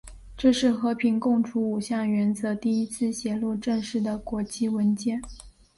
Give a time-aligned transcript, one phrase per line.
[0.35, 5.21] 这是和平共处五项原则第一次写入正式的国际文件。